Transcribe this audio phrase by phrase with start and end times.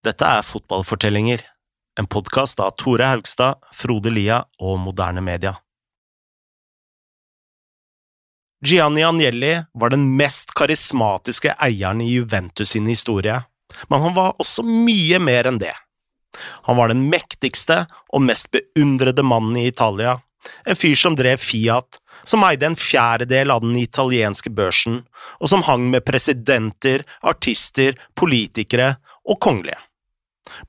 [0.00, 1.42] Dette er Fotballfortellinger,
[2.00, 5.58] en podkast av Tore Haugstad, Frode Lia og Moderne Media.
[8.64, 13.42] Gianni Agnelli var den mest karismatiske eieren i Juventus sin historie,
[13.92, 15.74] men han var også mye mer enn det.
[16.64, 20.16] Han var den mektigste og mest beundrede mannen i Italia,
[20.64, 25.02] en fyr som drev Fiat, som eide en fjerdedel av den italienske børsen,
[25.44, 28.94] og som hang med presidenter, artister, politikere
[29.28, 29.76] og kongelige.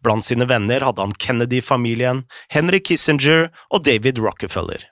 [0.04, 4.88] Blant sine venner hadde han Kennedy-familien, Henry Kissinger og David Rockefeller.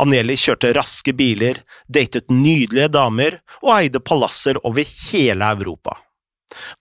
[0.00, 5.98] Agnelli kjørte raske biler, datet nydelige damer og eide palasser over hele Europa.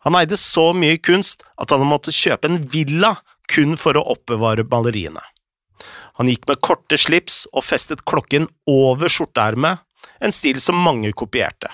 [0.06, 3.18] Han eide så mye kunst at han måtte kjøpe en villa
[3.50, 5.22] kun for å oppbevare maleriene.
[6.20, 9.86] Han gikk med korte slips og festet klokken over skjorteermet,
[10.20, 11.70] en stil som mange kopierte.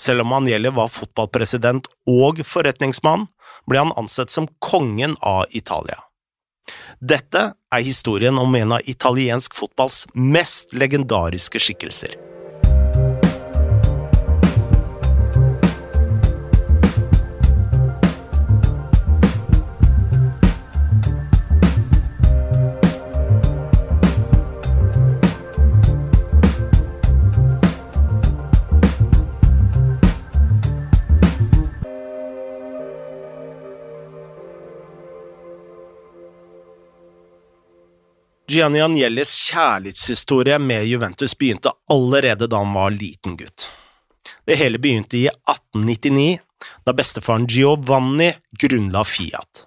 [0.00, 3.26] Selv om Agnelli var fotballpresident og forretningsmann,
[3.68, 5.98] ble han ansett som kongen av Italia.
[7.00, 12.31] Dette er historien om en av italiensk fotballs mest legendariske skikkelser.
[38.52, 43.64] Gianni Agnellis kjærlighetshistorie med Juventus begynte allerede da han var liten gutt.
[44.44, 46.42] Det hele begynte i 1899,
[46.84, 48.28] da bestefaren Giovanni
[48.60, 49.64] grunnla Fiat.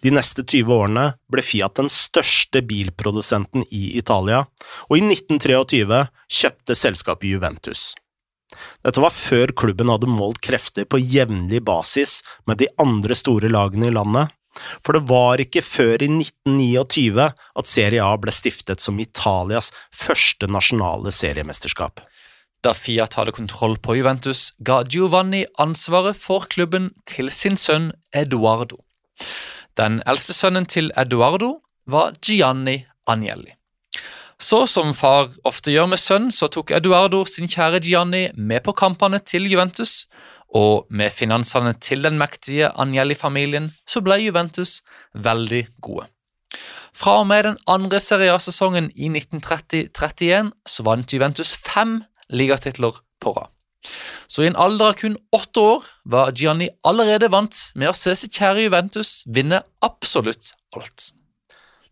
[0.00, 4.46] De neste 20 årene ble Fiat den største bilprodusenten i Italia,
[4.88, 6.00] og i 1923
[6.40, 7.90] kjøpte selskapet Juventus.
[8.80, 13.92] Dette var før klubben hadde målt krefter på jevnlig basis med de andre store lagene
[13.92, 14.32] i landet,
[14.84, 20.48] for det var ikke før i 1929 at Serie A ble stiftet som Italias første
[20.50, 22.02] nasjonale seriemesterskap.
[22.60, 28.82] Da Fiat hadde kontroll på Juventus, ga Giovanni ansvaret for klubben til sin sønn Eduardo.
[29.80, 33.54] Den eldste sønnen til Eduardo var Gianni Agnelli.
[34.40, 38.72] Så som far ofte gjør med sønn, så tok Eduardo sin kjære Gianni med på
[38.76, 40.06] kampene til Juventus,
[40.56, 44.80] og med finansene til den mektige Agnelli-familien så ble Juventus
[45.14, 46.08] veldig gode.
[46.96, 53.48] Fra og med den andre seriasesongen i 1930-31 så vant Juventus fem ligatitler på rad.
[54.28, 58.12] Så i en alder av kun åtte år var Gianni allerede vant med å se
[58.18, 61.10] sitt kjære Juventus vinne absolutt alt.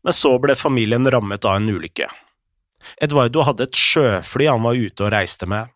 [0.05, 2.11] Men så ble familien rammet av en ulykke.
[3.03, 5.73] Eduardo hadde et sjøfly han var ute og reiste med,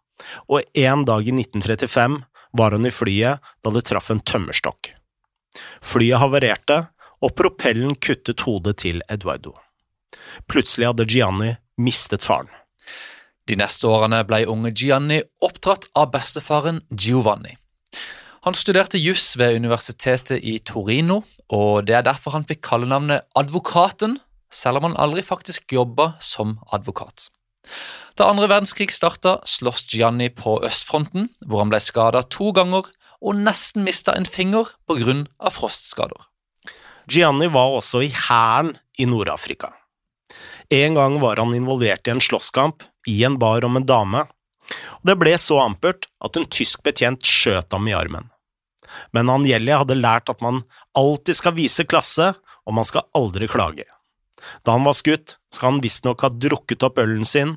[0.53, 2.21] og en dag i 1935
[2.53, 4.93] var han i flyet da det traff en tømmerstokk.
[5.85, 6.87] Flyet havarerte,
[7.23, 9.55] og propellen kuttet hodet til Eduardo.
[10.51, 12.51] Plutselig hadde Gianni mistet faren.
[13.47, 17.57] De neste årene ble unge Gianni oppdratt av bestefaren Giovanni.
[18.43, 21.21] Han studerte juss ved universitetet i Torino,
[21.55, 24.19] og det er derfor han fikk kallenavnet Advokaten,
[24.53, 27.31] selv om han aldri faktisk jobba som advokat.
[28.19, 32.91] Da andre verdenskrig starta, sloss Gianni på østfronten, hvor han ble skada to ganger
[33.23, 35.25] og nesten mista en finger pga.
[35.51, 36.29] frostskader.
[37.09, 39.73] Gianni var også i hæren i Nord-Afrika.
[40.71, 44.27] En gang var han involvert i en slåsskamp i en bar om en dame,
[45.03, 48.31] og det ble så ampert at en tysk betjent skjøt ham i armen.
[49.13, 50.63] Men Angelli hadde lært at man
[50.99, 52.33] alltid skal vise klasse,
[52.67, 53.87] og man skal aldri klage.
[54.65, 57.57] Da han var skutt, skal han visstnok ha drukket opp ølen sin,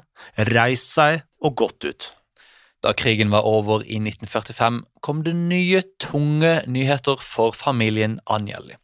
[0.51, 2.11] reist seg og gått ut.
[2.85, 8.77] Da krigen var over i 1945, kom det nye, tunge nyheter for familien Agnelli.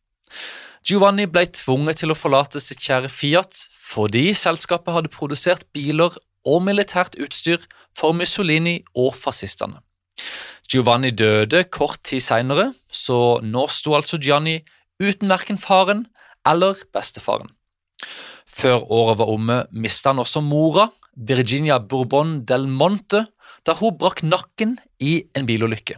[0.88, 3.57] Giovanni ble tvunget til å forlate sitt kjære Fiat
[3.91, 6.16] fordi selskapet hadde produsert biler
[6.47, 7.61] og militært utstyr
[7.97, 9.84] for Mussolini og fascistene.
[10.72, 14.61] Giovanni døde kort tid seinere, så nå sto altså Gianni
[15.01, 16.08] uten verken faren
[16.47, 17.52] eller bestefaren.
[18.48, 23.26] Før året var omme, mista han også mora, Virginia Bourbon del Monte,
[23.68, 25.98] da hun brakk nakken i en bilulykke.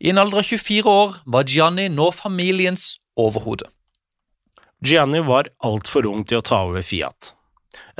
[0.00, 3.68] I en alder av 24 år var Gianni nå familiens overhode.
[4.80, 7.34] Gianni var altfor ung til å ta over Fiat.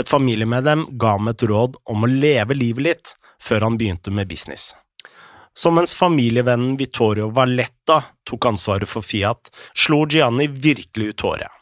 [0.00, 4.30] Et familiemedlem ga ham et råd om å leve livet litt før han begynte med
[4.30, 4.72] business.
[5.52, 11.59] Så mens familievennen Vittorio Valletta tok ansvaret for Fiat, slo Gianni virkelig ut håret.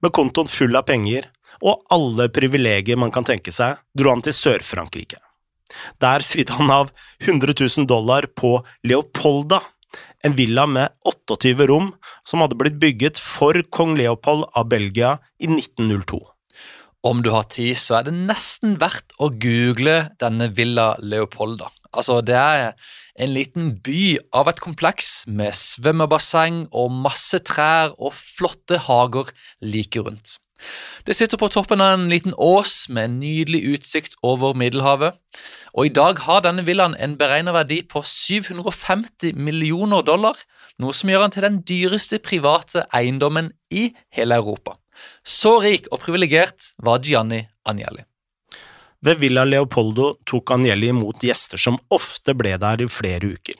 [0.00, 1.28] Med kontoen full av penger
[1.60, 5.20] og alle privilegier man kan tenke seg, dro han til Sør-Frankrike.
[6.02, 8.56] Der svidde han av 100 000 dollar på
[8.86, 9.60] Leopolda,
[10.24, 11.92] en villa med 28 rom
[12.26, 16.20] som hadde blitt bygget for kong Leopold av Belgia i 1902.
[17.06, 21.70] Om du har tid, så er det nesten verdt å google denne Villa Leopolda.
[21.96, 22.72] Altså, det er
[23.20, 30.00] en liten by av et kompleks med svømmebasseng og masse trær og flotte hager like
[30.00, 30.38] rundt.
[31.06, 35.16] Det sitter på toppen av en liten ås med en nydelig utsikt over Middelhavet,
[35.72, 40.36] og i dag har denne villaen en beregnet verdi på 750 millioner dollar,
[40.80, 44.76] noe som gjør den til den dyreste private eiendommen i hele Europa.
[45.24, 48.04] Så rik og privilegert var Gianni Agnelli.
[49.00, 53.56] Ved Villa Leopoldo tok Agnelli imot gjester som ofte ble der i flere uker.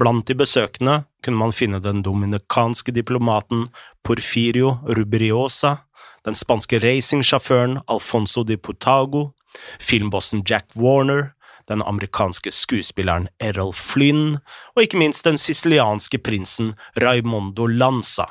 [0.00, 3.66] Blant de besøkende kunne man finne den dominikanske diplomaten
[4.06, 5.76] Porfirio Rubriosa,
[6.24, 9.30] den spanske racingsjåføren Alfonso di Potago,
[9.78, 11.34] filmbossen Jack Warner,
[11.68, 14.38] den amerikanske skuespilleren Errol Flynn
[14.74, 18.30] og ikke minst den sicilianske prinsen Raimondo Lanza.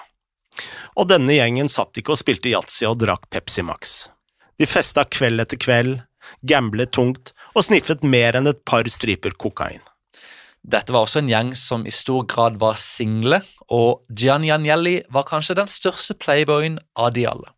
[0.97, 4.09] Og denne gjengen satt ikke og spilte yatzy og drakk Pepsi Max.
[4.59, 6.01] De festa kveld etter kveld,
[6.43, 9.79] gamblet tungt og sniffet mer enn et par striper kokain.
[10.59, 13.39] Dette var også en gjeng som i stor grad var single,
[13.71, 17.53] og Gian Agnelli var kanskje den største playboyen av de alle.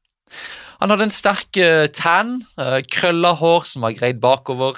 [0.81, 4.77] Han hadde en sterk uh, tan, uh, krølla hår som var greid bakover.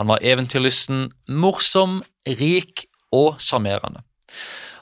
[0.00, 2.00] Han var eventyrlysten, morsom,
[2.40, 4.04] rik og sjarmerende.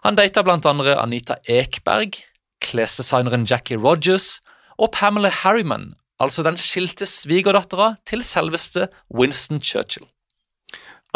[0.06, 2.20] Han data andre Anita Ekberg,
[2.62, 4.40] klesdesigneren Jackie Rogers
[4.78, 10.06] og Pamela Harriman, altså den skilte svigerdattera til selveste Winston Churchill.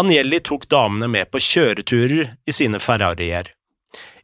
[0.01, 3.51] Agnelli tok damene med på kjøreturer i sine Ferrarier.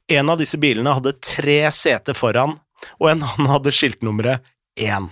[0.08, 2.56] En av disse bilene hadde tre seter foran,
[3.00, 4.46] og en annen hadde skiltnummeret
[4.81, 5.11] 1.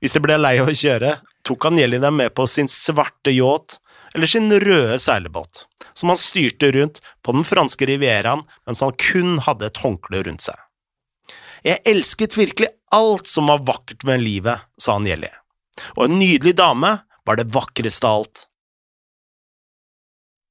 [0.00, 1.16] Hvis de ble lei av å kjøre,
[1.46, 3.78] tok Agnelli dem med på sin svarte yacht
[4.16, 9.36] eller sin røde seilbåt, som han styrte rundt på den franske rivieraen mens han kun
[9.44, 10.56] hadde et håndkle rundt seg.
[11.64, 15.30] Jeg elsket virkelig alt som var vakkert med livet, sa Anjeli,
[15.96, 16.92] og en nydelig dame
[17.26, 18.44] var det vakreste av alt.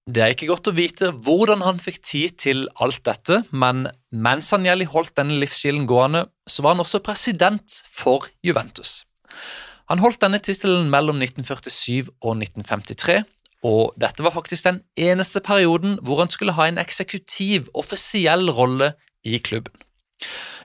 [0.05, 4.51] Det er ikke godt å vite hvordan han fikk tid til alt dette, men mens
[4.53, 8.99] Anjeli holdt denne livsstilen gående, så var han også president for Juventus.
[9.89, 13.23] Han holdt denne tittelen mellom 1947 og 1953,
[13.65, 18.93] og dette var faktisk den eneste perioden hvor han skulle ha en eksekutiv, offisiell rolle
[19.25, 19.73] i klubben.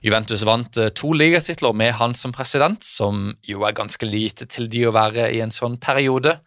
[0.01, 4.69] Juventus vant eh, to ligatitler med han som president, som jo er ganske lite til
[4.71, 6.37] de å være i en sånn periode.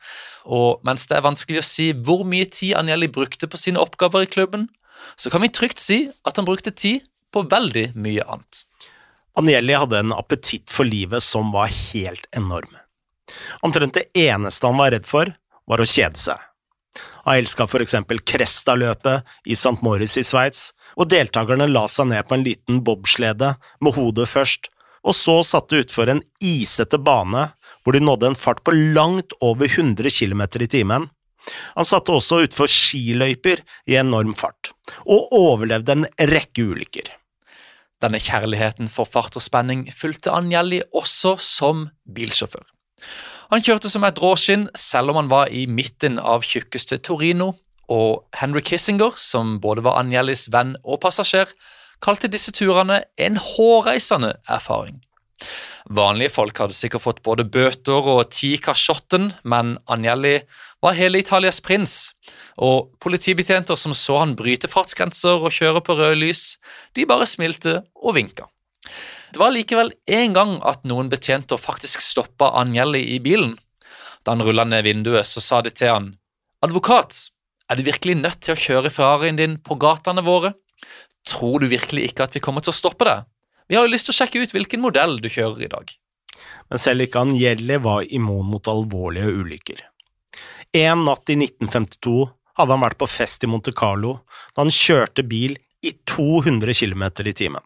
[0.44, 4.26] Og mens det er vanskelig å si hvor mye tid Anjeli brukte på sine oppgaver
[4.26, 4.68] i klubben,
[5.16, 7.04] så kan vi trygt si at han brukte tid
[7.34, 8.64] på veldig mye annet.
[9.38, 12.76] Anjeli hadde en appetitt for livet som var helt enorm.
[13.66, 15.30] Omtrent det eneste han var redd for,
[15.66, 16.38] var å kjede seg.
[17.24, 19.80] Han elska for eksempel Cresta-løpet i St.
[19.82, 24.68] Moritz i Sveits, og deltakerne la seg ned på en liten bobslede med hodet først,
[25.04, 27.48] og så satte utfor en isete bane
[27.84, 31.10] hvor de nådde en fart på langt over 100 km i timen.
[31.76, 33.60] Han satte også utfor skiløyper
[33.90, 34.72] i enorm fart,
[35.04, 37.10] og overlevde en rekke ulykker.
[38.04, 42.64] Denne kjærligheten for fart og spenning fulgte Anjelli også som bilsjåfør.
[43.52, 47.54] Han kjørte som et råskinn, selv om han var i midten av tjukkeste Torino,
[47.92, 51.50] og Henry Kissinger, som både var Agnellis venn og passasjer,
[52.04, 55.02] kalte disse turene en hårreisende erfaring.
[55.84, 60.38] Vanlige folk hadde sikkert fått både bøter og ti kasjotten, men Agnelli
[60.84, 62.14] var hele Italias prins,
[62.56, 66.54] og politibetjenter som så han bryte fartsgrenser og kjøre på røde lys,
[66.96, 68.48] de bare smilte og vinka.
[69.34, 73.56] Det var likevel en gang at noen betjenter faktisk stoppa Anjelli i bilen.
[74.22, 76.12] Da han rulla ned vinduet, så sa de til han,
[76.64, 77.16] Advokat,
[77.68, 80.54] er du virkelig nødt til å kjøre Ferrarien din på gatene våre?
[81.28, 83.24] Tror du virkelig ikke at vi kommer til å stoppe deg?
[83.68, 85.92] Vi har jo lyst til å sjekke ut hvilken modell du kjører i dag.
[86.68, 89.82] Men selv ikke Anjelli var immun mot alvorlige ulykker.
[90.74, 92.16] En natt i 1952
[92.58, 94.18] hadde han vært på fest i Monte Carlo
[94.54, 97.62] da han kjørte bil i 200 km i timen.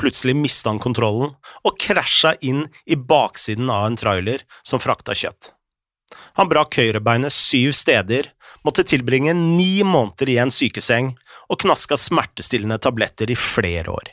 [0.00, 5.52] Plutselig mista han kontrollen og krasja inn i baksiden av en trailer som frakta kjøtt.
[6.38, 8.32] Han brakk høyrebeinet syv steder
[8.64, 11.12] måtte tilbringe ni måneder i en sykeseng
[11.52, 14.12] og knaska smertestillende tabletter i flere år.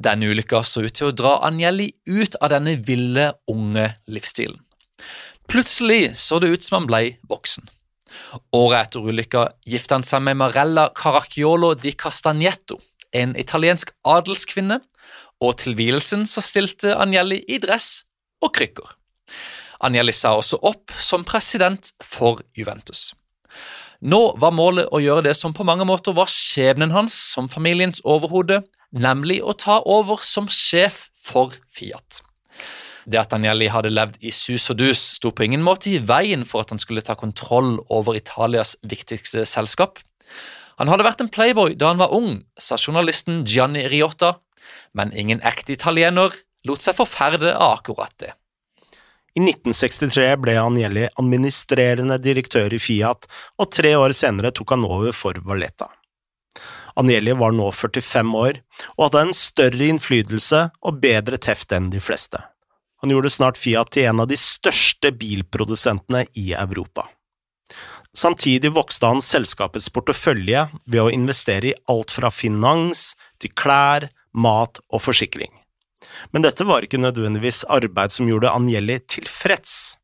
[0.00, 4.58] Denne ulykka så ut til å dra Agnelli ut av denne ville, unge livsstilen.
[5.50, 7.68] Plutselig så det ut som han ble voksen.
[8.54, 12.78] Året etter ulykka gifta han seg med Marella Caracciolo di Castagneto,
[13.14, 14.80] en italiensk adelskvinne,
[15.42, 18.04] og til vielsen så stilte Agnelli i dress
[18.42, 18.94] og krykker.
[19.84, 23.12] Agnelli sa også opp som president for Juventus.
[24.04, 28.02] Nå var målet å gjøre det som på mange måter var skjebnen hans som familiens
[28.04, 32.20] overhode, nemlig å ta over som sjef for Fiat.
[33.04, 36.46] Det at Agnelli hadde levd i sus og dus, sto på ingen måte i veien
[36.48, 40.00] for at han skulle ta kontroll over Italias viktigste selskap.
[40.80, 44.36] Han hadde vært en playboy da han var ung, sa journalisten Gianni Riotta,
[44.92, 46.34] men ingen ekte italiener
[46.66, 48.32] lot seg forferde av akkurat det.
[49.34, 53.26] I 1963 ble Agnelli administrerende direktør i Fiat,
[53.58, 55.88] og tre år senere tok han over for Valletta.
[56.94, 58.60] Agnelli var nå 45 år
[58.94, 62.38] og hadde en større innflytelse og bedre teft enn de fleste.
[63.02, 67.08] Han gjorde snart Fiat til en av de største bilprodusentene i Europa.
[68.14, 74.78] Samtidig vokste han selskapets portefølje ved å investere i alt fra finans til klær, mat
[74.88, 75.50] og forsikring.
[76.30, 79.96] Men dette var ikke nødvendigvis arbeid som gjorde Angelli tilfreds.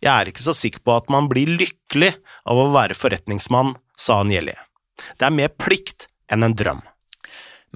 [0.00, 2.14] Jeg er ikke så sikker på at man blir lykkelig
[2.48, 4.54] av å være forretningsmann, sa Angelli.
[5.16, 6.80] Det er mer plikt enn en drøm.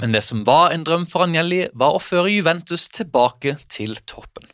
[0.00, 4.49] Men det som var en drøm for Angelli, var å føre Juventus tilbake til toppen.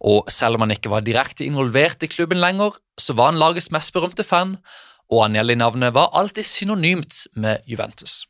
[0.00, 3.70] Og selv om han ikke var direkte involvert i klubben lenger, så var han lagets
[3.74, 4.56] mest berømte fan,
[5.12, 8.24] og Agnelli-navnet var alltid synonymt med Juventus.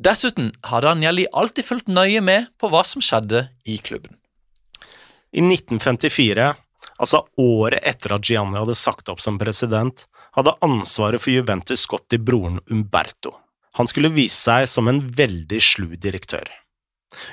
[0.00, 4.16] Dessuten hadde Agnelli alltid fulgt nøye med på hva som skjedde i klubben.
[5.30, 6.48] I 1954,
[6.98, 12.08] altså året etter at Gianni hadde sagt opp som president, hadde ansvaret for Juventus gått
[12.10, 13.36] til broren Umberto.
[13.78, 16.48] Han skulle vise seg som en veldig slu direktør.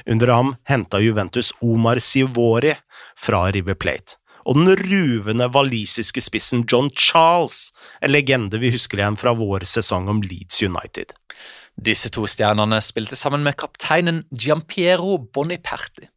[0.10, 2.74] Under ham henta Juventus Omar Sivori
[3.17, 4.17] fra River Plate,
[4.48, 10.07] og den ruvende walisiske spissen John Charles, en legende vi husker igjen fra vår sesong
[10.12, 11.13] om Leeds United.
[11.77, 16.07] Disse to stjernene spilte sammen med kapteinen Giampiero Boniperti.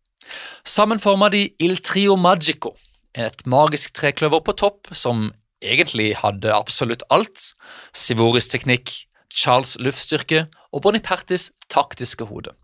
[0.64, 2.76] Sammen forma de Il Trio Magico,
[3.12, 5.28] et magisk trekløver på topp som
[5.60, 7.50] egentlig hadde absolutt alt.
[7.92, 8.92] Sivoris teknikk,
[9.30, 12.54] Charles' luftstyrke og Bonipertis taktiske hode.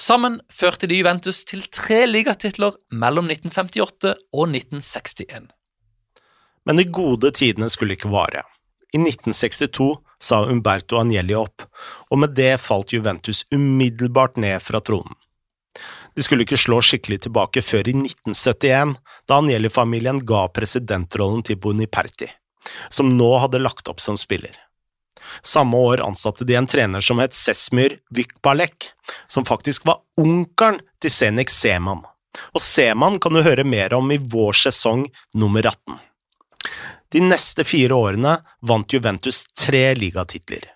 [0.00, 5.50] Sammen førte de Juventus til tre ligatitler mellom 1958 og 1961.
[6.66, 8.44] Men de gode tidene skulle ikke vare.
[8.92, 11.64] I 1962 sa Umberto Agnelli opp,
[12.10, 15.16] og med det falt Juventus umiddelbart ned fra tronen.
[16.12, 22.28] De skulle ikke slå skikkelig tilbake før i 1971, da Agnelli-familien ga presidentrollen til Boniperti,
[22.92, 24.52] som nå hadde lagt opp som spiller.
[25.42, 28.92] Samme år ansatte de en trener som het Sesmyr Vykbalek,
[29.26, 32.04] som faktisk var onkelen til Senik Seman.
[32.56, 35.98] Og Seman kan du høre mer om i vår sesong nummer 18.
[37.12, 40.70] De neste fire årene vant Juventus tre ligatitler.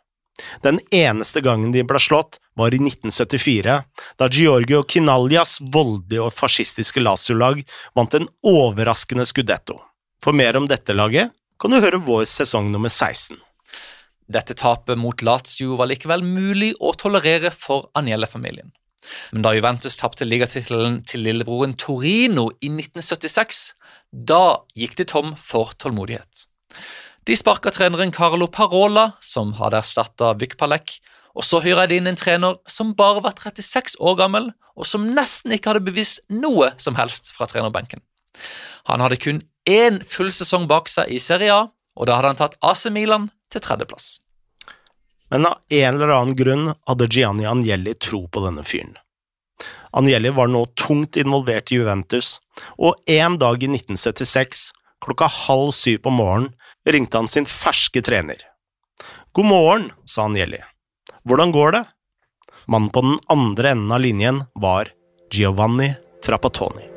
[0.60, 3.76] Den eneste gangen de ble slått, var i 1974,
[4.20, 7.62] da Giorgio Kinaljas voldelige og fascistiske Lazio-lag
[7.96, 9.78] vant en overraskende skudetto.
[10.24, 13.36] For mer om dette laget kan du høre vår sesong nummer 16.
[14.26, 18.72] Dette tapet mot Lazio var likevel mulig å tolerere for Aniele-familien.
[19.30, 23.60] Men da Juventus tapte ligatittelen til lillebroren Torino i 1976,
[24.10, 26.46] da gikk de tom for tålmodighet.
[27.26, 30.98] De sparka treneren Carlo Parola, som hadde erstatta Vykpalek,
[31.36, 35.06] og så hyra de inn en trener som bare var 36 år gammel, og som
[35.14, 38.02] nesten ikke hadde bevist noe som helst fra trenerbenken.
[38.90, 41.64] Han hadde kun én full sesong bak seg i Serie A,
[41.96, 44.18] og da hadde han tatt AC Milan til tredjeplass.
[45.30, 48.94] Men av en eller annen grunn hadde Gianni Agnelli tro på denne fyren.
[49.96, 52.36] Agnelli var nå tungt involvert i Juventus,
[52.76, 54.70] og en dag i 1976,
[55.04, 56.52] klokka halv syv på morgenen,
[56.86, 58.42] ringte han sin ferske trener.
[59.36, 60.62] God morgen, sa Agnelli.
[61.26, 61.84] Hvordan går det?
[62.66, 64.92] Mannen på den andre enden av linjen var
[65.32, 66.95] Giovanni Trapattoni.